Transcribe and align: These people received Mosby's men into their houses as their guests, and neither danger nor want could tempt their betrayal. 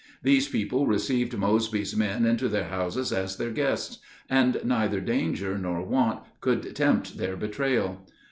These 0.23 0.47
people 0.47 0.87
received 0.87 1.37
Mosby's 1.37 1.95
men 1.95 2.25
into 2.25 2.49
their 2.49 2.69
houses 2.69 3.13
as 3.13 3.37
their 3.37 3.51
guests, 3.51 3.99
and 4.31 4.59
neither 4.63 4.99
danger 4.99 5.59
nor 5.59 5.83
want 5.85 6.23
could 6.41 6.75
tempt 6.75 7.19
their 7.19 7.35
betrayal. 7.35 8.01